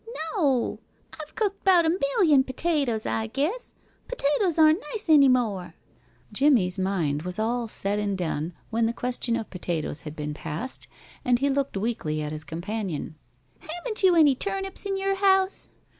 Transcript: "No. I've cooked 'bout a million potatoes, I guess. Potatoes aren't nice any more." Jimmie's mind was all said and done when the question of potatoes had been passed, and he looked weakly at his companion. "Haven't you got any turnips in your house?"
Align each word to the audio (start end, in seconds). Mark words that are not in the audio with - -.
"No. 0.35 0.79
I've 1.19 1.35
cooked 1.35 1.63
'bout 1.63 1.85
a 1.85 1.99
million 2.17 2.43
potatoes, 2.43 3.05
I 3.05 3.27
guess. 3.27 3.75
Potatoes 4.07 4.57
aren't 4.57 4.81
nice 4.91 5.07
any 5.11 5.29
more." 5.29 5.75
Jimmie's 6.33 6.79
mind 6.79 7.21
was 7.21 7.37
all 7.37 7.67
said 7.67 7.99
and 7.99 8.17
done 8.17 8.53
when 8.71 8.87
the 8.87 8.93
question 8.93 9.35
of 9.35 9.51
potatoes 9.51 10.01
had 10.01 10.15
been 10.15 10.33
passed, 10.33 10.87
and 11.23 11.37
he 11.37 11.51
looked 11.51 11.77
weakly 11.77 12.19
at 12.23 12.31
his 12.31 12.43
companion. 12.43 13.13
"Haven't 13.59 14.01
you 14.01 14.13
got 14.13 14.21
any 14.21 14.33
turnips 14.33 14.87
in 14.87 14.97
your 14.97 15.13
house?" 15.17 15.67